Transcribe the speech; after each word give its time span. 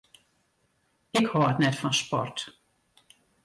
Ik 1.19 1.27
hâld 1.31 1.57
net 1.59 1.75
fan 1.81 1.95
sport. 2.01 2.37